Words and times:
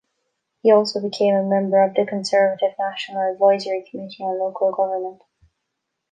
He 0.63 0.71
also 0.71 0.99
became 0.99 1.35
a 1.35 1.43
member 1.47 1.79
of 1.83 1.93
the 1.93 2.07
Conservative 2.07 2.71
National 2.79 3.31
Advisory 3.33 3.85
Committee 3.87 4.23
on 4.23 4.39
local 4.39 4.71
Government. 4.71 5.21